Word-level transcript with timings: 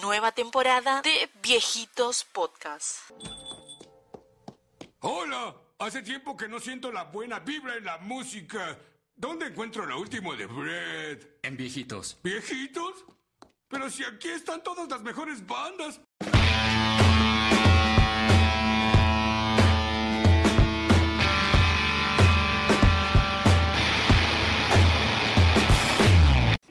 Nueva 0.00 0.32
temporada 0.32 1.02
de 1.02 1.28
Viejitos 1.42 2.24
Podcast. 2.24 3.10
Hola, 5.00 5.54
hace 5.78 6.02
tiempo 6.02 6.36
que 6.36 6.48
no 6.48 6.58
siento 6.58 6.90
la 6.90 7.04
buena 7.04 7.40
vibra 7.40 7.76
en 7.76 7.84
la 7.84 7.98
música. 7.98 8.78
¿Dónde 9.14 9.46
encuentro 9.46 9.84
lo 9.84 10.00
último 10.00 10.34
de 10.36 10.48
Fred? 10.48 11.26
En 11.42 11.56
viejitos. 11.56 12.18
¿Viejitos? 12.22 13.04
Pero 13.68 13.90
si 13.90 14.04
aquí 14.04 14.28
están 14.28 14.62
todas 14.62 14.88
las 14.88 15.02
mejores 15.02 15.46
bandas. 15.46 16.00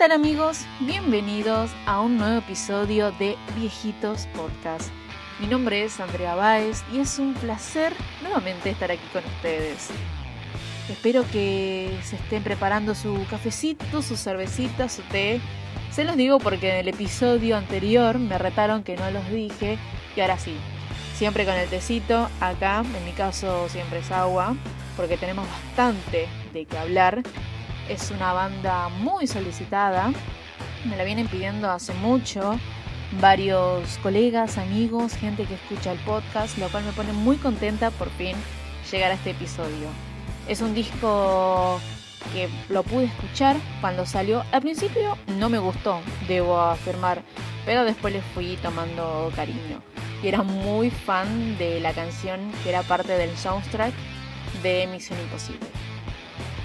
¿Qué 0.10 0.16
tal 0.16 0.26
amigos? 0.26 0.66
Bienvenidos 0.80 1.70
a 1.86 2.02
un 2.02 2.18
nuevo 2.18 2.40
episodio 2.40 3.12
de 3.20 3.38
Viejitos 3.56 4.26
Podcast. 4.36 4.90
Mi 5.40 5.46
nombre 5.46 5.84
es 5.84 6.00
Andrea 6.00 6.34
Báez 6.34 6.84
y 6.92 6.98
es 6.98 7.20
un 7.20 7.36
placer 7.36 7.94
nuevamente 8.24 8.72
estar 8.72 8.90
aquí 8.90 9.06
con 9.14 9.24
ustedes. 9.24 9.90
Espero 10.90 11.24
que 11.32 11.96
se 12.02 12.16
estén 12.16 12.42
preparando 12.42 12.96
su 12.96 13.24
cafecito, 13.30 14.02
su 14.02 14.18
cervecita, 14.18 14.90
su 14.90 15.04
té. 15.04 15.42
Se 15.92 16.04
los 16.04 16.18
digo 16.18 16.40
porque 16.40 16.72
en 16.72 16.78
el 16.78 16.88
episodio 16.88 17.56
anterior 17.56 18.18
me 18.18 18.40
retaron 18.40 18.82
que 18.82 18.98
no 18.98 19.12
los 19.12 19.30
dije 19.30 19.78
y 20.16 20.22
ahora 20.22 20.40
sí. 20.40 20.56
Siempre 21.14 21.46
con 21.46 21.54
el 21.54 21.70
tecito, 21.70 22.30
acá 22.42 22.80
en 22.80 23.06
mi 23.06 23.12
caso 23.12 23.70
siempre 23.70 24.00
es 24.00 24.10
agua, 24.10 24.56
porque 24.98 25.18
tenemos 25.18 25.48
bastante 25.48 26.28
de 26.52 26.66
qué 26.66 26.78
hablar. 26.80 27.22
Es 27.90 28.12
una 28.12 28.34
banda 28.34 28.90
muy 28.90 29.26
solicitada, 29.26 30.14
me 30.86 30.96
la 30.96 31.04
vienen 31.04 31.28
pidiendo 31.28 31.72
hace 31.72 31.92
mucho 31.96 32.60
varios 33.20 33.98
colegas, 34.04 34.60
amigos, 34.60 35.16
gente 35.16 35.46
que 35.46 35.56
escucha 35.56 35.92
el 35.92 36.00
podcast, 36.00 36.60
lo 36.60 36.70
cual 36.70 36.84
me 36.84 36.92
pone 36.92 37.14
muy 37.14 37.38
contenta 37.38 37.90
por 37.90 38.12
fin 38.12 38.36
llegar 38.92 39.10
a 39.10 39.16
este 39.16 39.32
episodio. 39.32 39.88
Es 40.48 40.62
un 40.62 40.76
disco 40.76 41.80
que 42.32 42.48
lo 42.70 42.84
pude 42.84 43.06
escuchar 43.06 43.58
cuando 43.82 44.06
salió. 44.06 44.44
Al 44.52 44.62
principio 44.62 45.18
no 45.40 45.50
me 45.50 45.58
gustó, 45.58 46.00
debo 46.28 46.60
afirmar, 46.60 47.24
pero 47.66 47.84
después 47.86 48.14
le 48.14 48.22
fui 48.22 48.56
tomando 48.62 49.32
cariño. 49.36 49.82
Y 50.22 50.28
era 50.28 50.44
muy 50.44 50.92
fan 50.92 51.58
de 51.58 51.80
la 51.80 51.94
canción 51.94 52.52
que 52.64 52.70
era 52.70 52.84
parte 52.84 53.14
del 53.14 53.36
soundtrack 53.36 53.94
de 54.62 54.88
Misión 54.88 55.20
Imposible. 55.20 55.79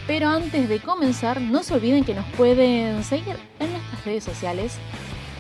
Pero 0.06 0.28
antes 0.28 0.68
de 0.68 0.80
comenzar, 0.80 1.40
no 1.40 1.62
se 1.62 1.74
olviden 1.74 2.04
que 2.04 2.14
nos 2.14 2.26
pueden 2.32 3.02
seguir 3.04 3.36
en 3.58 3.72
nuestras 3.72 4.04
redes 4.04 4.24
sociales, 4.24 4.76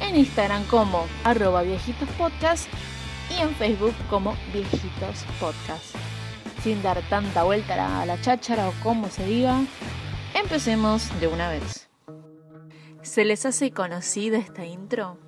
en 0.00 0.16
Instagram 0.16 0.64
como 0.64 1.04
arroba 1.22 1.62
viejitospodcast 1.62 2.68
y 3.30 3.42
en 3.42 3.54
Facebook 3.56 3.94
como 4.08 4.34
viejitos 4.52 5.24
podcast. 5.38 5.94
Sin 6.62 6.82
dar 6.82 7.02
tanta 7.10 7.42
vuelta 7.42 8.00
a 8.00 8.06
la 8.06 8.18
cháchara 8.22 8.68
o 8.68 8.72
como 8.82 9.10
se 9.10 9.26
diga, 9.26 9.60
empecemos 10.34 11.08
de 11.20 11.26
una 11.26 11.50
vez. 11.50 11.90
¿Se 13.02 13.26
les 13.26 13.44
hace 13.44 13.70
conocida 13.70 14.38
esta 14.38 14.64
intro? 14.64 15.18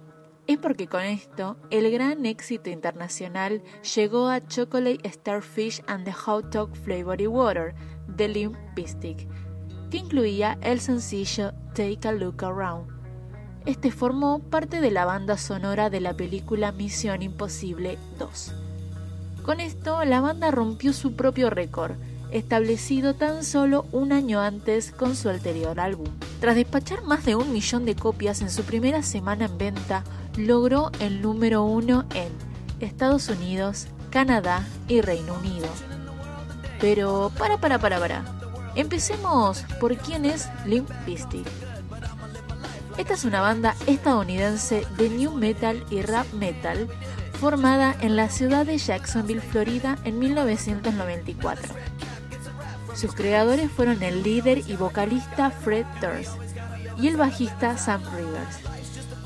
Es 0.47 0.56
porque 0.59 0.87
con 0.87 1.03
esto 1.03 1.56
el 1.71 1.91
gran 1.91 2.25
éxito 2.25 2.71
internacional 2.71 3.62
llegó 3.94 4.28
a 4.28 4.41
Chocolate 4.41 5.10
Starfish 5.10 5.83
and 5.89 6.05
the 6.05 6.12
Hot 6.12 6.47
Dog 6.55 6.75
Flavored 6.75 7.27
Water 7.27 7.75
de 8.16 8.28
Limp 8.28 8.56
Bizkit, 8.75 9.28
que 9.91 9.97
incluía 9.99 10.59
el 10.62 10.81
sencillo 10.81 11.53
Take 11.75 12.09
a 12.09 12.12
Look 12.12 12.44
Around. 12.44 12.88
Este 13.66 13.91
formó 13.91 14.38
parte 14.38 14.81
de 14.81 14.91
la 14.91 15.04
banda 15.04 15.37
sonora 15.37 15.91
de 15.91 16.00
la 16.00 16.15
película 16.15 16.72
Misión 16.72 17.22
Imposible 17.22 17.99
2. 18.19 18.54
Con 19.43 19.60
esto, 19.60 20.04
la 20.04 20.21
banda 20.21 20.50
rompió 20.50 20.93
su 20.93 21.15
propio 21.15 21.50
récord, 21.50 21.93
establecido 22.31 23.15
tan 23.15 23.44
solo 23.44 23.87
un 23.93 24.12
año 24.12 24.41
antes 24.41 24.93
con 24.93 25.15
su 25.15 25.28
anterior 25.28 25.78
álbum. 25.78 26.09
Tras 26.41 26.56
despachar 26.56 27.03
más 27.03 27.25
de 27.25 27.37
un 27.37 27.53
millón 27.53 27.84
de 27.84 27.94
copias 27.94 28.41
en 28.43 28.50
su 28.50 28.62
primera 28.65 29.03
semana 29.03 29.47
en 29.47 29.59
venta, 29.59 30.04
logró 30.37 30.91
el 31.00 31.22
número 31.22 31.65
uno 31.65 32.04
en 32.15 32.28
Estados 32.81 33.28
Unidos, 33.28 33.87
Canadá 34.10 34.66
y 34.88 35.00
Reino 35.00 35.34
Unido. 35.34 35.69
Pero 36.81 37.32
para, 37.38 37.59
para, 37.59 37.78
para, 37.78 37.98
para. 37.98 38.25
Empecemos 38.75 39.64
por 39.81 39.97
quién 39.97 40.25
es 40.25 40.48
Limp 40.66 40.91
Bizkit. 41.06 41.47
Esta 42.98 43.14
es 43.14 43.25
una 43.25 43.41
banda 43.41 43.75
estadounidense 43.87 44.86
de 44.97 45.10
new 45.10 45.32
metal 45.32 45.84
y 45.91 46.03
rap 46.03 46.31
metal 46.32 46.88
formada 47.41 47.94
en 48.00 48.16
la 48.16 48.31
ciudad 48.31 48.65
de 48.65 48.78
Jacksonville, 48.78 49.41
Florida 49.41 49.98
en 50.04 50.19
1994. 50.19 51.75
Sus 52.94 53.15
creadores 53.15 53.70
fueron 53.70 54.03
el 54.03 54.22
líder 54.22 54.62
y 54.66 54.76
vocalista 54.76 55.50
Fred 55.50 55.84
Durst 56.00 56.32
y 56.98 57.09
el 57.09 57.19
bajista 57.19 57.76
Sam 57.76 58.03
Rivers, 58.16 58.59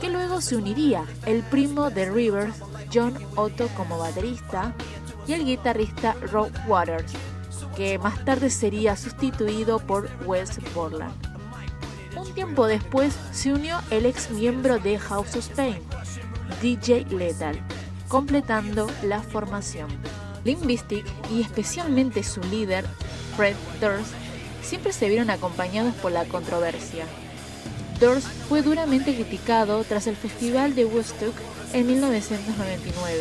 que 0.01 0.11
luego 0.11 0.41
se 0.41 0.57
uniría 0.57 1.05
el 1.25 1.43
primo 1.45 1.91
de 1.91 2.11
Rivers, 2.11 2.57
John 2.93 3.17
Otto 3.37 3.69
como 3.77 3.99
baterista, 3.99 4.75
y 5.29 5.35
el 5.35 5.45
guitarrista 5.45 6.15
Rob 6.33 6.51
Waters, 6.67 7.13
que 7.77 7.99
más 7.99 8.25
tarde 8.25 8.51
sería 8.51 8.97
sustituido 8.97 9.79
por 9.79 10.11
Wes 10.25 10.59
Borland. 10.75 11.15
Un 12.17 12.33
tiempo 12.35 12.67
después 12.67 13.15
se 13.33 13.53
unió 13.53 13.81
el 13.91 14.07
ex 14.07 14.31
miembro 14.31 14.79
de 14.79 14.99
House 14.99 15.37
of 15.37 15.49
Pain, 15.51 15.79
DJ 16.61 17.07
Lethal, 17.11 17.59
completando 18.09 18.89
la 19.03 19.23
formación. 19.23 19.89
Limp 20.45 20.65
Bizkit 20.65 21.07
y 21.31 21.43
especialmente 21.43 22.23
su 22.23 22.41
líder, 22.43 22.85
Fred 23.37 23.57
Durst, 23.81 24.13
siempre 24.63 24.93
se 24.93 25.09
vieron 25.09 25.31
acompañados 25.31 25.95
por 25.97 26.13
la 26.13 26.25
controversia. 26.25 27.05
Durst 28.01 28.27
fue 28.49 28.63
duramente 28.63 29.15
criticado 29.15 29.85
tras 29.85 30.07
el 30.07 30.17
Festival 30.17 30.75
de 30.75 30.87
Woodstock 30.87 31.35
en 31.73 31.87
1999, 31.87 33.21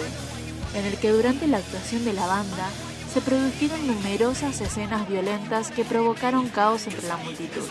en 0.75 0.85
el 0.85 0.97
que 0.97 1.11
durante 1.11 1.47
la 1.47 1.57
actuación 1.57 2.05
de 2.05 2.13
la 2.13 2.25
banda 2.25 2.69
se 3.13 3.21
produjeron 3.21 3.87
numerosas 3.87 4.61
escenas 4.61 5.07
violentas 5.09 5.71
que 5.71 5.83
provocaron 5.83 6.47
caos 6.49 6.85
entre 6.87 7.07
la 7.07 7.17
multitud. 7.17 7.67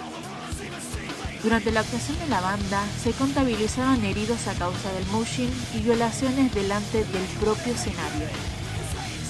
Durante 1.43 1.71
la 1.71 1.81
actuación 1.81 2.19
de 2.19 2.27
la 2.27 2.41
banda 2.41 2.83
se 3.03 3.13
contabilizaron 3.13 4.05
heridos 4.05 4.49
a 4.49 4.55
causa 4.55 4.93
del 4.93 5.07
moshing 5.07 5.51
y 5.77 5.81
violaciones 5.81 6.53
delante 6.53 7.05
del 7.05 7.23
propio 7.41 7.73
escenario. 7.75 8.27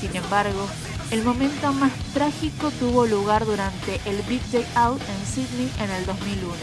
Sin 0.00 0.16
embargo, 0.16 0.66
el 1.10 1.22
momento 1.22 1.72
más 1.74 1.92
trágico 2.14 2.70
tuvo 2.70 3.04
lugar 3.06 3.44
durante 3.44 4.00
el 4.06 4.22
Big 4.22 4.42
Day 4.50 4.66
Out 4.74 5.02
en 5.02 5.26
Sydney 5.26 5.70
en 5.80 5.90
el 5.90 6.06
2001, 6.06 6.54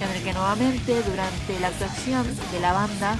en 0.00 0.16
el 0.16 0.22
que 0.22 0.32
nuevamente 0.32 1.02
durante 1.02 1.60
la 1.60 1.68
actuación 1.68 2.26
de 2.50 2.60
la 2.60 2.72
banda 2.72 3.18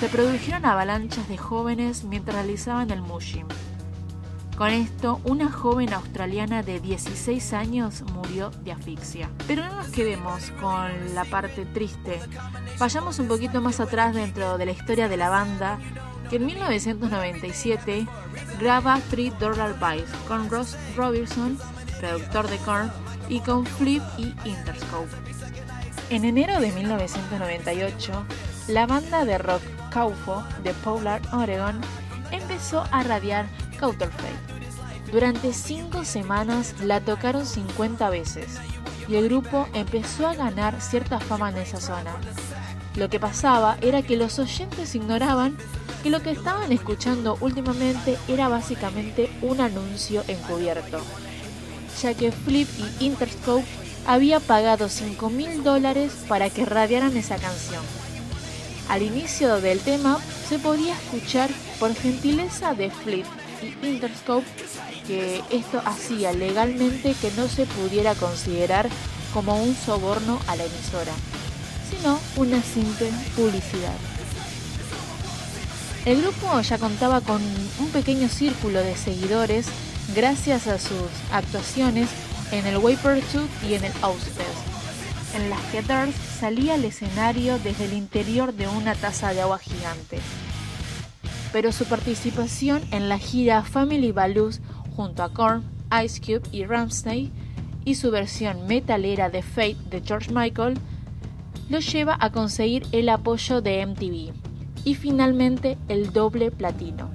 se 0.00 0.08
produjeron 0.08 0.64
avalanchas 0.64 1.28
de 1.28 1.36
jóvenes 1.36 2.04
mientras 2.04 2.36
realizaban 2.36 2.90
el 2.90 3.02
moshing. 3.02 3.46
Con 4.56 4.68
esto, 4.68 5.20
una 5.24 5.50
joven 5.50 5.92
australiana 5.92 6.62
de 6.62 6.78
16 6.78 7.52
años 7.54 8.02
murió 8.12 8.50
de 8.62 8.70
asfixia. 8.70 9.28
Pero 9.48 9.64
no 9.64 9.74
nos 9.74 9.88
quedemos 9.88 10.52
con 10.60 11.14
la 11.14 11.24
parte 11.24 11.66
triste. 11.66 12.20
Vayamos 12.78 13.18
un 13.18 13.26
poquito 13.26 13.60
más 13.60 13.80
atrás 13.80 14.14
dentro 14.14 14.56
de 14.56 14.66
la 14.66 14.72
historia 14.72 15.08
de 15.08 15.16
la 15.16 15.28
banda, 15.28 15.80
que 16.30 16.36
en 16.36 16.46
1997 16.46 18.06
graba 18.60 19.00
Three 19.10 19.32
Dollar 19.40 19.74
Bites 19.74 20.10
con 20.28 20.48
Ross 20.48 20.76
Robinson, 20.96 21.58
productor 21.98 22.48
de 22.48 22.58
Korn, 22.58 22.92
y 23.28 23.40
con 23.40 23.66
Flip 23.66 24.02
y 24.18 24.34
Interscope. 24.48 25.10
En 26.10 26.24
enero 26.24 26.60
de 26.60 26.70
1998, 26.70 28.12
la 28.68 28.86
banda 28.86 29.24
de 29.24 29.38
rock 29.38 29.62
Kaufo 29.90 30.44
de 30.62 30.72
Polar, 30.74 31.22
Oregon, 31.32 31.80
empezó 32.30 32.84
a 32.90 33.02
radiar 33.02 33.46
Counterfeit. 33.78 34.54
Durante 35.12 35.52
cinco 35.52 36.04
semanas 36.04 36.74
la 36.82 37.00
tocaron 37.00 37.46
50 37.46 38.10
veces 38.10 38.58
y 39.08 39.16
el 39.16 39.28
grupo 39.28 39.68
empezó 39.74 40.26
a 40.26 40.34
ganar 40.34 40.80
cierta 40.80 41.20
fama 41.20 41.50
en 41.50 41.58
esa 41.58 41.80
zona. 41.80 42.16
Lo 42.96 43.10
que 43.10 43.20
pasaba 43.20 43.76
era 43.80 44.02
que 44.02 44.16
los 44.16 44.38
oyentes 44.38 44.94
ignoraban 44.94 45.56
que 46.02 46.10
lo 46.10 46.22
que 46.22 46.30
estaban 46.30 46.70
escuchando 46.70 47.38
últimamente 47.40 48.18
era 48.28 48.48
básicamente 48.48 49.30
un 49.42 49.60
anuncio 49.60 50.22
encubierto, 50.28 51.00
ya 52.02 52.14
que 52.14 52.30
Flip 52.30 52.68
y 53.00 53.06
Interscope 53.06 53.64
había 54.06 54.38
pagado 54.38 54.88
5 54.88 55.30
mil 55.30 55.64
dólares 55.64 56.12
para 56.28 56.50
que 56.50 56.66
radiaran 56.66 57.16
esa 57.16 57.36
canción. 57.36 57.82
Al 58.88 59.02
inicio 59.02 59.60
del 59.60 59.80
tema 59.80 60.20
se 60.48 60.58
podía 60.58 60.94
escuchar 60.94 61.50
por 61.80 61.94
gentileza 61.94 62.74
de 62.74 62.90
Flip 62.90 63.26
Interscope 63.82 64.46
que 65.06 65.42
esto 65.50 65.82
hacía 65.84 66.32
legalmente 66.32 67.14
que 67.20 67.30
no 67.32 67.48
se 67.48 67.66
pudiera 67.66 68.14
considerar 68.14 68.88
como 69.32 69.62
un 69.62 69.74
soborno 69.74 70.40
a 70.46 70.56
la 70.56 70.64
emisora, 70.64 71.12
sino 71.90 72.18
una 72.36 72.62
simple 72.62 73.10
publicidad. 73.36 73.96
El 76.04 76.20
grupo 76.20 76.60
ya 76.60 76.78
contaba 76.78 77.20
con 77.20 77.42
un 77.78 77.88
pequeño 77.90 78.28
círculo 78.28 78.80
de 78.80 78.96
seguidores 78.96 79.66
gracias 80.14 80.66
a 80.66 80.78
sus 80.78 81.08
actuaciones 81.32 82.08
en 82.52 82.66
el 82.66 82.76
Waper 82.76 83.22
y 83.68 83.74
en 83.74 83.84
el 83.84 83.92
Ozfest, 84.02 85.34
en 85.34 85.50
las 85.50 85.60
que 85.72 85.82
salía 86.38 86.74
al 86.74 86.84
escenario 86.84 87.58
desde 87.58 87.86
el 87.86 87.94
interior 87.94 88.52
de 88.52 88.68
una 88.68 88.94
taza 88.94 89.32
de 89.32 89.40
agua 89.40 89.58
gigante. 89.58 90.18
Pero 91.54 91.70
su 91.70 91.84
participación 91.84 92.82
en 92.90 93.08
la 93.08 93.16
gira 93.16 93.62
Family 93.62 94.10
Balloons 94.10 94.60
junto 94.96 95.22
a 95.22 95.32
Korn, 95.32 95.62
Ice 96.04 96.20
Cube 96.20 96.42
y 96.50 96.64
Ramsey 96.64 97.30
y 97.84 97.94
su 97.94 98.10
versión 98.10 98.66
metalera 98.66 99.30
de 99.30 99.40
Fate 99.40 99.76
de 99.88 100.02
George 100.04 100.32
Michael 100.32 100.76
lo 101.68 101.78
lleva 101.78 102.16
a 102.18 102.32
conseguir 102.32 102.84
el 102.90 103.08
apoyo 103.08 103.62
de 103.62 103.86
MTV 103.86 104.32
y 104.84 104.94
finalmente 104.96 105.78
el 105.86 106.12
doble 106.12 106.50
platino, 106.50 107.08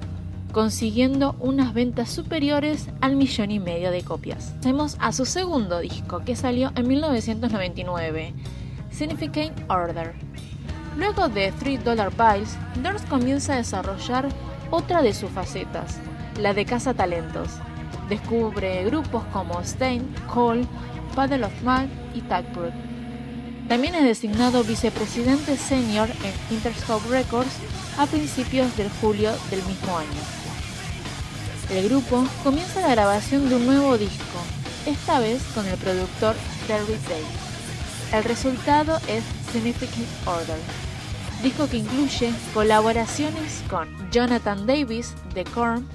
consiguiendo 0.54 1.36
unas 1.42 1.74
ventas 1.74 2.10
superiores 2.10 2.88
al 3.02 3.18
millón 3.18 3.52
y 3.52 3.60
medio 3.60 3.92
de 3.92 4.04
copias. 4.04 4.54
Pasemos 4.60 4.96
a 5.02 5.12
su 5.12 5.26
segundo 5.26 5.80
disco 5.80 6.24
que 6.24 6.38
salió 6.38 6.72
en 6.78 6.88
1999, 6.88 8.34
Significant 8.90 9.70
Order. 9.70 10.16
Luego 11.00 11.30
de 11.30 11.54
Three 11.54 11.78
Dollar 11.78 12.12
Bills, 12.12 12.58
Durst 12.84 13.08
comienza 13.08 13.54
a 13.54 13.58
desarrollar 13.58 14.28
otra 14.70 15.02
de 15.02 15.14
sus 15.14 15.32
facetas, 15.32 15.96
la 16.38 16.54
de 16.54 16.66
caza 16.66 16.94
talentos. 16.94 17.52
Descubre 18.10 18.84
grupos 18.84 19.24
como 19.32 19.62
Stain, 19.62 20.14
Cole, 20.32 20.68
Paddle 21.16 21.46
of 21.46 21.64
Man 21.64 21.90
y 22.14 22.20
Taproot. 22.20 22.74
También 23.70 23.96
es 23.96 24.04
designado 24.04 24.62
vicepresidente 24.66 25.56
senior 25.56 26.10
en 26.10 26.54
Interscope 26.54 27.08
Records 27.08 27.56
a 27.98 28.06
principios 28.06 28.76
de 28.76 28.90
julio 29.00 29.32
del 29.50 29.64
mismo 29.64 29.98
año. 29.98 30.22
El 31.70 31.88
grupo 31.88 32.26
comienza 32.44 32.82
la 32.82 32.90
grabación 32.90 33.48
de 33.48 33.56
un 33.56 33.66
nuevo 33.66 33.98
disco, 33.98 34.40
esta 34.86 35.22
vez 35.22 35.42
con 35.56 35.66
el 35.66 35.78
productor 35.78 36.36
Terry 36.68 36.98
Day. 37.08 37.24
El 38.12 38.26
resultado 38.26 38.98
es 39.08 39.24
Significant 39.54 40.08
Order, 40.26 40.58
disco 41.44 41.68
que 41.70 41.78
incluye 41.78 42.34
colaboraciones 42.54 43.64
con 43.70 43.88
Jonathan 44.12 44.68
Davis 44.68 45.16
de 45.34 45.46
Korn, 45.46 45.88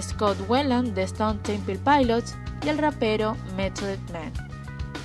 Scott 0.00 0.38
Whelan 0.48 0.94
de 0.94 1.02
Stone 1.02 1.40
Temple 1.42 1.78
Pilots 1.78 2.36
y 2.64 2.68
el 2.68 2.78
rapero 2.78 3.36
Method 3.56 3.98
Man, 4.12 4.32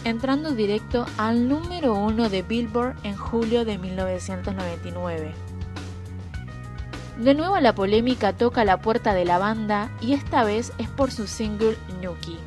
entrando 0.04 0.52
directo 0.52 1.06
al 1.18 1.50
número 1.50 1.94
uno 1.94 2.30
de 2.30 2.44
Billboard 2.44 2.96
en 3.04 3.16
julio 3.16 3.66
de 3.66 3.78
1999. 3.78 5.34
De 7.18 7.34
nuevo 7.34 7.60
la 7.60 7.74
polémica 7.74 8.34
toca 8.34 8.64
la 8.64 8.80
puerta 8.80 9.16
de 9.16 9.26
la 9.26 9.40
banda 9.40 9.90
y 10.00 10.14
esta 10.14 10.44
vez 10.44 10.72
es 10.78 10.88
por 10.90 11.12
su 11.12 11.26
single 11.26 11.76
Nuki. 12.04 12.38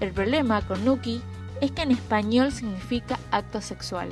El 0.00 0.12
problema 0.12 0.60
con 0.60 0.84
Nuki 0.84 1.22
es 1.62 1.70
que 1.70 1.82
en 1.82 1.92
español 1.92 2.52
significa 2.52 3.18
acto 3.30 3.62
sexual. 3.62 4.10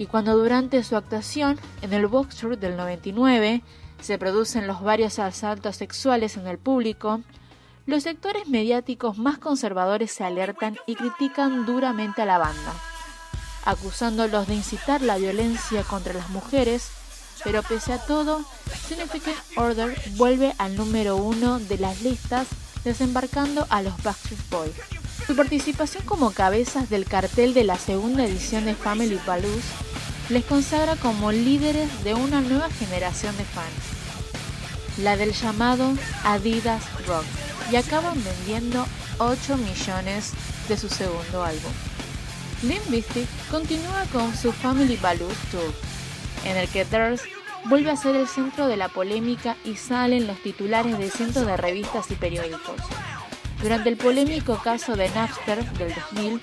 Y 0.00 0.06
cuando 0.06 0.34
durante 0.34 0.82
su 0.82 0.96
actuación 0.96 1.60
en 1.82 1.92
el 1.92 2.06
Box 2.06 2.36
Tour 2.36 2.58
del 2.58 2.74
99 2.74 3.62
se 4.00 4.16
producen 4.16 4.66
los 4.66 4.80
varios 4.80 5.18
asaltos 5.18 5.76
sexuales 5.76 6.38
en 6.38 6.46
el 6.46 6.56
público, 6.56 7.20
los 7.84 8.04
sectores 8.04 8.48
mediáticos 8.48 9.18
más 9.18 9.36
conservadores 9.36 10.10
se 10.10 10.24
alertan 10.24 10.78
y 10.86 10.94
critican 10.94 11.66
duramente 11.66 12.22
a 12.22 12.24
la 12.24 12.38
banda, 12.38 12.72
acusándolos 13.66 14.46
de 14.46 14.54
incitar 14.54 15.02
la 15.02 15.18
violencia 15.18 15.82
contra 15.82 16.14
las 16.14 16.30
mujeres, 16.30 16.88
pero 17.44 17.62
pese 17.62 17.92
a 17.92 17.98
todo, 17.98 18.42
Significant 18.88 19.36
Order 19.56 19.94
vuelve 20.16 20.54
al 20.56 20.76
número 20.76 21.16
uno 21.16 21.58
de 21.58 21.76
las 21.76 22.00
listas 22.00 22.48
desembarcando 22.84 23.66
a 23.68 23.82
los 23.82 24.02
Backstreet 24.02 24.48
Boys. 24.48 24.76
Su 25.26 25.36
participación 25.36 26.02
como 26.06 26.30
cabezas 26.30 26.88
del 26.88 27.04
cartel 27.04 27.52
de 27.52 27.64
la 27.64 27.76
segunda 27.76 28.24
edición 28.24 28.64
de 28.64 28.74
Family 28.74 29.20
Balloons 29.26 29.89
les 30.30 30.44
consagra 30.44 30.94
como 30.94 31.32
líderes 31.32 32.04
de 32.04 32.14
una 32.14 32.40
nueva 32.40 32.70
generación 32.70 33.36
de 33.36 33.44
fans, 33.44 34.98
la 34.98 35.16
del 35.16 35.32
llamado 35.32 35.92
Adidas 36.24 36.84
Rock, 37.06 37.24
y 37.72 37.76
acaban 37.76 38.22
vendiendo 38.22 38.86
8 39.18 39.56
millones 39.56 40.32
de 40.68 40.76
su 40.76 40.88
segundo 40.88 41.42
álbum. 41.42 41.72
Limp 42.62 43.16
continúa 43.50 44.04
con 44.12 44.36
su 44.36 44.52
Family 44.52 44.96
Balloons 44.96 45.38
Tour, 45.50 45.74
en 46.44 46.56
el 46.56 46.68
que 46.68 46.84
Thirst 46.84 47.24
vuelve 47.64 47.90
a 47.90 47.96
ser 47.96 48.14
el 48.14 48.28
centro 48.28 48.68
de 48.68 48.76
la 48.76 48.88
polémica 48.88 49.56
y 49.64 49.74
salen 49.74 50.28
los 50.28 50.40
titulares 50.42 50.96
de 50.96 51.10
cientos 51.10 51.44
de 51.44 51.56
revistas 51.56 52.08
y 52.10 52.14
periódicos. 52.14 52.76
Durante 53.62 53.90
el 53.90 53.96
polémico 53.98 54.58
caso 54.58 54.96
de 54.96 55.10
Napster 55.10 55.62
del 55.72 55.94
2000, 55.94 56.40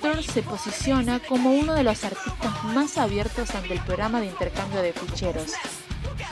Thor 0.00 0.22
se 0.22 0.42
posiciona 0.42 1.20
como 1.20 1.52
uno 1.52 1.74
de 1.74 1.82
los 1.82 2.04
artistas 2.04 2.64
más 2.64 2.96
abiertos 2.96 3.54
ante 3.54 3.74
el 3.74 3.80
programa 3.80 4.20
de 4.20 4.26
intercambio 4.26 4.80
de 4.80 4.94
ficheros, 4.94 5.52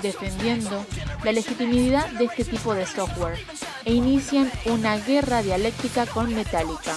defendiendo 0.01 0.87
la 1.23 1.33
legitimidad 1.33 2.09
de 2.13 2.25
este 2.25 2.45
tipo 2.45 2.75
de 2.75 2.87
software 2.87 3.39
e 3.85 3.93
inician 3.93 4.51
una 4.65 4.97
guerra 4.97 5.43
dialéctica 5.43 6.07
con 6.07 6.35
Metallica, 6.35 6.97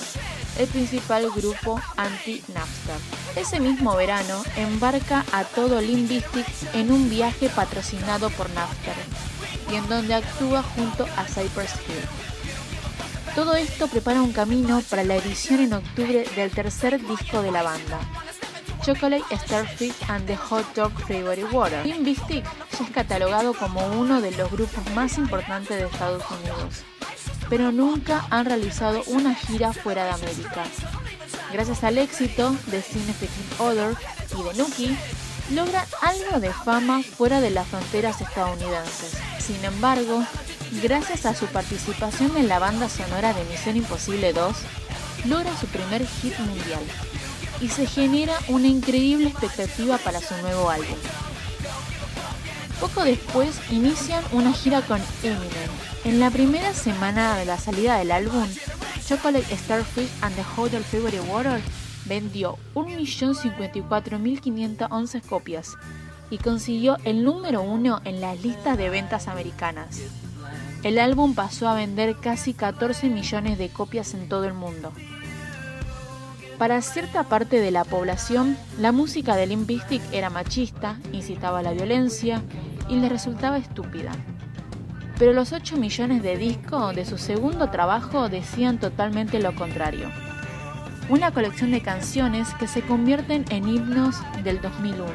el 0.58 0.68
principal 0.68 1.30
grupo 1.36 1.82
anti-Napster. 1.98 2.96
Ese 3.36 3.60
mismo 3.60 3.96
verano 3.98 4.44
embarca 4.56 5.26
a 5.34 5.44
todo 5.44 5.82
Limp 5.82 6.12
en 6.74 6.92
un 6.92 7.10
viaje 7.10 7.50
patrocinado 7.50 8.30
por 8.30 8.50
Napster 8.52 8.96
y 9.70 9.76
en 9.76 9.90
donde 9.90 10.14
actúa 10.14 10.64
junto 10.64 11.06
a 11.18 11.26
Cypress 11.26 11.74
Hill. 11.88 12.35
Todo 13.36 13.54
esto 13.56 13.88
prepara 13.88 14.22
un 14.22 14.32
camino 14.32 14.82
para 14.90 15.04
la 15.04 15.18
edición 15.18 15.60
en 15.60 15.74
octubre 15.74 16.26
del 16.38 16.52
tercer 16.52 17.06
disco 17.06 17.42
de 17.42 17.52
la 17.52 17.64
banda, 17.64 18.00
Chocolate 18.82 19.38
Starfish 19.38 19.94
and 20.08 20.26
the 20.26 20.38
Hot 20.38 20.74
Dog 20.74 20.94
Flavored 21.06 21.52
Water. 21.52 21.86
Limp 21.86 22.08
ya 22.08 22.38
es 22.38 22.90
catalogado 22.94 23.54
como 23.54 23.86
uno 23.88 24.22
de 24.22 24.32
los 24.32 24.50
grupos 24.50 24.90
más 24.96 25.18
importantes 25.18 25.78
de 25.78 25.86
Estados 25.86 26.24
Unidos, 26.32 26.86
pero 27.50 27.74
nunca 27.74 28.26
han 28.30 28.46
realizado 28.46 29.04
una 29.08 29.36
gira 29.36 29.74
fuera 29.74 30.06
de 30.06 30.12
América. 30.12 30.64
Gracias 31.52 31.84
al 31.84 31.98
éxito 31.98 32.56
de 32.68 32.82
Significant 32.82 33.60
Other 33.60 33.98
y 34.40 34.44
de 34.44 34.54
Nuki, 34.54 34.98
logran 35.52 35.86
algo 36.02 36.40
de 36.40 36.54
fama 36.54 37.04
fuera 37.04 37.42
de 37.42 37.50
las 37.50 37.68
fronteras 37.68 38.22
estadounidenses. 38.22 39.18
Sin 39.40 39.64
embargo, 39.66 40.26
gracias 40.82 41.26
a 41.26 41.34
su 41.34 41.46
participación 41.48 42.38
en 42.38 42.48
la 42.48 42.60
banda 42.60 42.88
sonora 42.90 43.34
de 43.34 43.44
Misión 43.46 43.76
Imposible 43.78 44.34
2, 44.34 44.56
logra 45.26 45.58
su 45.58 45.66
primer 45.68 46.06
hit 46.06 46.38
mundial 46.40 46.84
y 47.62 47.70
se 47.70 47.86
genera 47.86 48.34
una 48.48 48.68
increíble 48.68 49.30
expectativa 49.30 49.98
para 49.98 50.20
su 50.22 50.36
nuevo 50.38 50.70
álbum. 50.70 50.98
Poco 52.80 53.04
después 53.04 53.60
inician 53.72 54.24
una 54.32 54.54
gira 54.54 54.82
con 54.82 55.02
Eminem. 55.24 55.70
En 56.04 56.20
la 56.20 56.30
primera 56.30 56.72
semana 56.74 57.38
de 57.38 57.46
la 57.46 57.58
salida 57.58 57.98
del 57.98 58.12
álbum, 58.12 58.46
Chocolate 59.08 59.56
Starfish 59.56 60.10
and 60.22 60.36
the 60.36 60.44
Hotel 60.56 60.84
February 60.84 61.20
Water 61.20 61.62
vendió 62.06 62.58
1.054.511 62.76 65.22
copias 65.22 65.78
y 66.30 66.38
consiguió 66.38 66.98
el 67.04 67.24
número 67.24 67.62
uno 67.62 68.02
en 68.04 68.22
las 68.22 68.44
listas 68.44 68.78
de 68.78 68.90
ventas 68.90 69.28
americanas. 69.28 70.02
El 70.86 71.00
álbum 71.00 71.34
pasó 71.34 71.68
a 71.68 71.74
vender 71.74 72.16
casi 72.18 72.54
14 72.54 73.10
millones 73.10 73.58
de 73.58 73.70
copias 73.70 74.14
en 74.14 74.30
todo 74.30 74.46
el 74.46 74.54
mundo. 74.54 74.92
Para 76.60 76.80
cierta 76.84 77.24
parte 77.24 77.60
de 77.60 77.72
la 77.72 77.84
población, 77.84 78.56
la 78.80 78.92
música 78.92 79.36
de 79.36 79.48
Limp 79.48 79.66
Bizkit 79.68 80.04
era 80.14 80.30
machista, 80.30 81.00
incitaba 81.12 81.60
a 81.60 81.64
la 81.64 81.74
violencia 81.74 82.44
y 82.88 82.98
le 82.98 83.10
resultaba 83.10 83.58
estúpida. 83.58 84.12
Pero 85.18 85.34
los 85.34 85.54
8 85.54 85.76
millones 85.78 86.22
de 86.22 86.38
discos 86.38 86.96
de 86.96 87.06
su 87.06 87.18
segundo 87.18 87.72
trabajo 87.72 88.30
decían 88.30 88.80
totalmente 88.80 89.40
lo 89.40 89.56
contrario 89.56 90.12
una 91.10 91.32
colección 91.32 91.72
de 91.72 91.82
canciones 91.82 92.52
que 92.56 92.68
se 92.68 92.82
convierten 92.82 93.46
en 93.50 93.68
himnos 93.68 94.18
del 94.44 94.60
2001, 94.60 95.06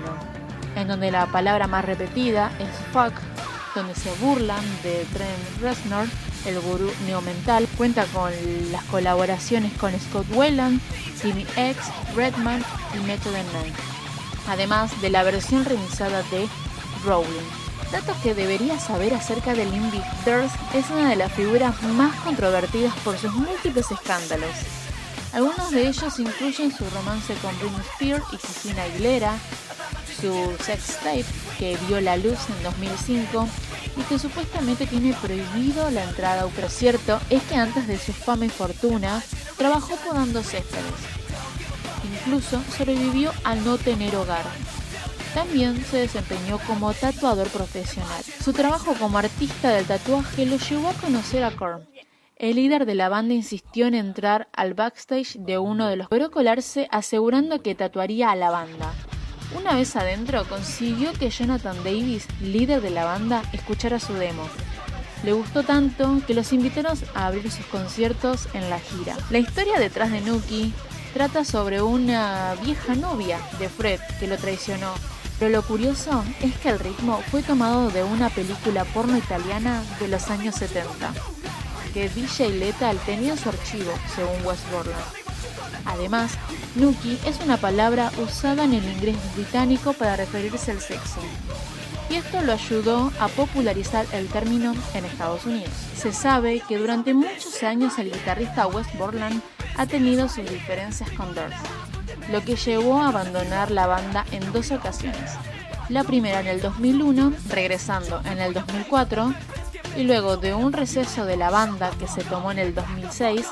en 0.76 0.88
donde 0.88 1.10
la 1.10 1.26
palabra 1.26 1.66
más 1.66 1.84
repetida 1.84 2.52
es 2.60 2.68
fuck, 2.92 3.12
donde 3.74 3.94
se 3.94 4.10
burlan 4.20 4.64
de 4.82 5.06
Trent 5.12 5.60
Reznor, 5.60 6.06
el 6.46 6.60
gurú 6.60 6.90
neomental. 7.06 7.68
Cuenta 7.76 8.04
con 8.06 8.32
las 8.72 8.84
colaboraciones 8.84 9.72
con 9.74 9.92
Scott 9.98 10.26
Whelan, 10.32 10.80
Jimmy 11.20 11.46
X, 11.56 11.76
Redman 12.14 12.64
y 12.94 13.06
Method 13.06 13.32
Man, 13.32 13.72
además 14.48 15.00
de 15.00 15.10
la 15.10 15.22
versión 15.22 15.64
revisada 15.64 16.22
de 16.24 16.48
Rowling. 17.04 17.60
Dato 17.92 18.14
que 18.22 18.34
deberías 18.34 18.84
saber 18.84 19.14
acerca 19.14 19.52
de 19.52 19.64
Limbic 19.64 20.04
Dirt 20.24 20.50
es 20.74 20.88
una 20.90 21.10
de 21.10 21.16
las 21.16 21.32
figuras 21.32 21.82
más 21.82 22.14
controvertidas 22.20 22.94
por 23.04 23.18
sus 23.18 23.32
múltiples 23.34 23.90
escándalos. 23.90 24.54
Algunos 25.32 25.70
de 25.70 25.88
ellos 25.88 26.18
incluyen 26.18 26.76
su 26.76 26.84
romance 26.90 27.34
con 27.34 27.56
Britney 27.58 27.80
Spears 27.92 28.24
y 28.32 28.36
Christina 28.36 28.82
Aguilera, 28.82 29.34
su 30.20 30.56
sex 30.62 30.98
tape 30.98 31.24
que 31.58 31.76
vio 31.88 32.00
la 32.00 32.16
luz 32.16 32.38
en 32.48 32.62
2005 32.62 33.48
y 33.96 34.02
que 34.02 34.18
supuestamente 34.18 34.86
tiene 34.86 35.14
prohibido 35.14 35.90
la 35.90 36.04
entrada. 36.04 36.46
Pero 36.54 36.68
cierto 36.68 37.20
es 37.30 37.42
que 37.44 37.56
antes 37.56 37.86
de 37.86 37.98
su 37.98 38.12
fama 38.12 38.46
y 38.46 38.50
fortuna, 38.50 39.22
trabajó 39.56 39.96
podando 39.96 40.42
céspedes. 40.42 40.84
Incluso 42.04 42.62
sobrevivió 42.76 43.32
al 43.44 43.64
no 43.64 43.78
tener 43.78 44.14
hogar. 44.16 44.44
También 45.34 45.84
se 45.84 45.98
desempeñó 45.98 46.58
como 46.66 46.92
tatuador 46.92 47.48
profesional. 47.48 48.22
Su 48.42 48.52
trabajo 48.52 48.94
como 48.98 49.18
artista 49.18 49.70
del 49.70 49.86
tatuaje 49.86 50.44
lo 50.44 50.56
llevó 50.56 50.88
a 50.88 50.94
conocer 50.94 51.44
a 51.44 51.52
Korn. 51.52 51.86
El 52.36 52.56
líder 52.56 52.86
de 52.86 52.94
la 52.94 53.10
banda 53.10 53.34
insistió 53.34 53.86
en 53.86 53.94
entrar 53.94 54.48
al 54.52 54.74
backstage 54.74 55.36
de 55.38 55.58
uno 55.58 55.86
de 55.88 55.96
los 55.96 56.08
logró 56.10 56.30
colarse 56.30 56.88
asegurando 56.90 57.62
que 57.62 57.74
tatuaría 57.74 58.30
a 58.30 58.36
la 58.36 58.50
banda. 58.50 58.92
Una 59.56 59.74
vez 59.74 59.96
adentro 59.96 60.44
consiguió 60.48 61.12
que 61.12 61.30
Jonathan 61.30 61.76
Davis, 61.84 62.26
líder 62.40 62.80
de 62.80 62.90
la 62.90 63.04
banda, 63.04 63.42
escuchara 63.52 63.98
su 63.98 64.14
demo. 64.14 64.48
Le 65.22 65.32
gustó 65.32 65.62
tanto 65.62 66.22
que 66.26 66.34
los 66.34 66.52
invitaron 66.52 66.98
a 67.14 67.26
abrir 67.26 67.50
sus 67.50 67.66
conciertos 67.66 68.48
en 68.54 68.70
la 68.70 68.78
gira. 68.78 69.16
La 69.30 69.38
historia 69.38 69.78
detrás 69.78 70.10
de 70.10 70.20
Nuki 70.20 70.72
trata 71.12 71.44
sobre 71.44 71.82
una 71.82 72.54
vieja 72.62 72.94
novia 72.94 73.38
de 73.58 73.68
Fred 73.68 74.00
que 74.18 74.26
lo 74.26 74.36
traicionó 74.38 74.94
pero 75.40 75.52
lo 75.52 75.62
curioso 75.62 76.22
es 76.42 76.54
que 76.58 76.68
el 76.68 76.78
ritmo 76.78 77.22
fue 77.30 77.42
tomado 77.42 77.90
de 77.90 78.04
una 78.04 78.28
película 78.28 78.84
porno 78.84 79.16
italiana 79.16 79.82
de 79.98 80.06
los 80.06 80.28
años 80.28 80.54
70, 80.56 81.14
que 81.94 82.10
DJ 82.10 82.50
Lethal 82.50 82.98
tenía 83.06 83.32
en 83.32 83.38
su 83.38 83.48
archivo, 83.48 83.90
según 84.14 84.44
West 84.44 84.70
Borland. 84.70 85.19
Además, 85.90 86.32
Nuki 86.74 87.18
es 87.26 87.40
una 87.40 87.56
palabra 87.56 88.10
usada 88.22 88.64
en 88.64 88.74
el 88.74 88.84
inglés 88.84 89.16
británico 89.34 89.92
para 89.92 90.16
referirse 90.16 90.70
al 90.70 90.80
sexo, 90.80 91.20
y 92.08 92.14
esto 92.14 92.40
lo 92.42 92.52
ayudó 92.52 93.12
a 93.20 93.28
popularizar 93.28 94.06
el 94.12 94.28
término 94.28 94.74
en 94.94 95.04
Estados 95.04 95.46
Unidos. 95.46 95.70
Se 95.96 96.12
sabe 96.12 96.62
que 96.68 96.78
durante 96.78 97.14
muchos 97.14 97.62
años 97.62 97.98
el 97.98 98.12
guitarrista 98.12 98.66
West 98.66 98.94
Borland 98.96 99.42
ha 99.76 99.86
tenido 99.86 100.28
sus 100.28 100.48
diferencias 100.50 101.10
con 101.10 101.34
Durst 101.34 101.66
lo 102.30 102.42
que 102.44 102.56
llevó 102.56 103.02
a 103.02 103.08
abandonar 103.08 103.70
la 103.70 103.86
banda 103.86 104.24
en 104.30 104.52
dos 104.52 104.70
ocasiones. 104.70 105.32
La 105.88 106.04
primera 106.04 106.40
en 106.40 106.46
el 106.46 106.60
2001, 106.60 107.32
regresando 107.48 108.20
en 108.24 108.38
el 108.38 108.54
2004, 108.54 109.34
y 109.96 110.04
luego 110.04 110.36
de 110.36 110.54
un 110.54 110.72
receso 110.72 111.24
de 111.24 111.36
la 111.36 111.50
banda 111.50 111.90
que 111.98 112.06
se 112.06 112.22
tomó 112.22 112.52
en 112.52 112.60
el 112.60 112.74
2006, 112.74 113.46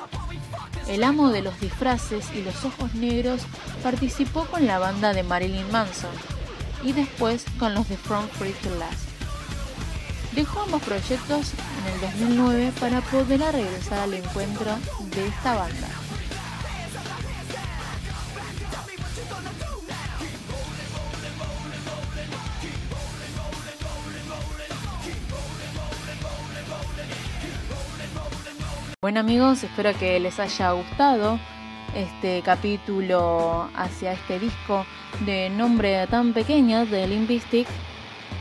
el 0.88 1.04
amo 1.04 1.30
de 1.30 1.42
los 1.42 1.60
disfraces 1.60 2.26
y 2.34 2.42
los 2.42 2.64
ojos 2.64 2.94
negros 2.94 3.42
participó 3.82 4.44
con 4.46 4.66
la 4.66 4.78
banda 4.78 5.12
de 5.12 5.22
Marilyn 5.22 5.70
Manson 5.70 6.10
y 6.82 6.92
después 6.92 7.44
con 7.58 7.74
los 7.74 7.88
de 7.88 7.96
From 7.96 8.28
Free 8.28 8.54
to 8.62 8.74
Last. 8.76 9.08
Dejó 10.32 10.62
ambos 10.62 10.82
proyectos 10.82 11.52
en 11.80 11.94
el 11.94 12.00
2009 12.00 12.72
para 12.80 13.00
poder 13.00 13.40
regresar 13.40 14.00
al 14.00 14.14
encuentro 14.14 14.78
de 15.14 15.26
esta 15.26 15.54
banda. 15.54 15.88
Bueno 29.00 29.20
amigos, 29.20 29.62
espero 29.62 29.96
que 29.96 30.18
les 30.18 30.40
haya 30.40 30.72
gustado 30.72 31.38
este 31.94 32.42
capítulo 32.42 33.70
hacia 33.76 34.12
este 34.12 34.40
disco 34.40 34.84
de 35.24 35.50
nombre 35.50 36.04
tan 36.08 36.32
pequeño 36.32 36.84
de 36.84 37.06
Limpistic. 37.06 37.68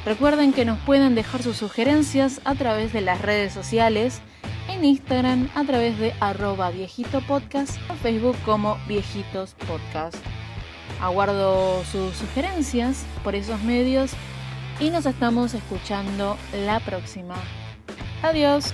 Recuerden 0.04 0.54
que 0.54 0.66
nos 0.66 0.80
pueden 0.80 1.14
dejar 1.14 1.44
sus 1.44 1.58
sugerencias 1.58 2.42
a 2.44 2.56
través 2.56 2.92
de 2.92 3.02
las 3.02 3.22
redes 3.22 3.54
sociales, 3.54 4.20
en 4.68 4.84
Instagram 4.84 5.48
a 5.54 5.64
través 5.64 6.00
de 6.00 6.16
arroba 6.20 6.72
viejito 6.72 7.22
podcast, 7.22 7.78
o 7.92 7.94
Facebook 7.94 8.36
como 8.44 8.80
viejitos 8.88 9.54
podcast. 9.68 10.18
Aguardo 11.00 11.86
sus 11.86 12.16
sugerencias 12.16 13.06
por 13.24 13.36
esos 13.36 13.62
medios 13.62 14.10
y 14.80 14.90
nos 14.90 15.06
estamos 15.06 15.54
escuchando 15.54 16.36
la 16.66 16.80
próxima. 16.80 17.36
Adiós. 18.24 18.74